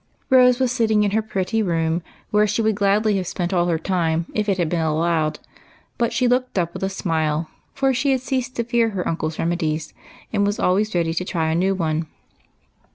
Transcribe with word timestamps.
Rose 0.31 0.59
was 0.59 0.71
sitting 0.71 1.03
in 1.03 1.11
her 1.11 1.21
pretty 1.21 1.61
room, 1.61 2.01
where 2.31 2.47
she 2.47 2.63
would 2.63 2.73
gladly 2.73 3.17
have 3.17 3.27
spent 3.27 3.53
all 3.53 3.67
her 3.67 3.77
time 3.77 4.25
if 4.33 4.49
it 4.49 4.57
had 4.57 4.67
been 4.67 4.81
allowed; 4.81 5.37
but 5.99 6.11
she 6.11 6.27
looked 6.27 6.57
up 6.57 6.73
with 6.73 6.81
a 6.81 6.89
smile, 6.89 7.49
for 7.75 7.93
she 7.93 8.11
had 8.11 8.21
ceased 8.21 8.55
to 8.55 8.63
fear 8.63 8.89
her 8.89 9.07
uncle's 9.07 9.37
remedies, 9.37 9.93
and 10.33 10.43
was 10.43 10.59
always 10.59 10.95
ready 10.95 11.13
to 11.13 11.23
try 11.23 11.51
a 11.51 11.55
new 11.55 11.75
one. 11.75 12.07